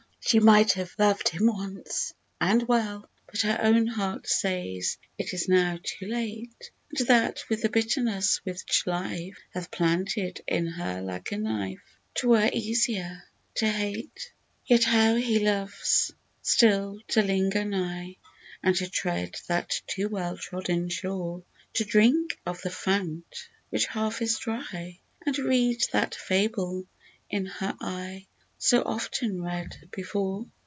[0.23, 5.49] she might have loved him once, and well, But her own heart says it is
[5.49, 11.31] now too late, And that with the bitterness which Life Hath planted in her like
[11.31, 13.23] a knife,— 'Twere easier
[13.55, 14.31] to hate!"
[14.67, 16.13] She cannot love Him as well as /.'* 33 Yet how he loves
[16.43, 18.15] still to linger nigh,
[18.61, 21.43] And to tread that too well trodden shore,
[21.73, 26.85] To drink of the fount which half is dry, And read that fable
[27.27, 28.27] in her eye
[28.63, 30.45] So often read before